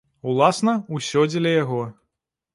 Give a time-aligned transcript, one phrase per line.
[0.29, 1.81] Уласна, усё дзеля яго.